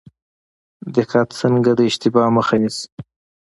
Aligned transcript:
دقت 0.95 1.27
څنګه 1.41 1.71
د 1.75 1.79
اشتباه 1.89 2.27
مخه 2.37 2.55
نیسي؟ 2.61 2.87